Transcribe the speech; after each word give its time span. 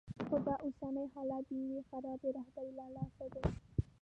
خو 0.27 0.37
دا 0.45 0.55
اوسنی 0.65 1.05
حالت 1.13 1.43
د 1.47 1.51
یوې 1.63 1.81
خرابې 1.89 2.29
رهبرۍ 2.37 2.69
له 2.79 2.85
لاسه 2.95 3.25
دی. 3.33 3.43